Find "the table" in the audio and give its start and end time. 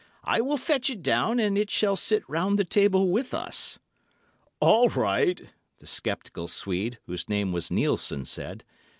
2.57-3.11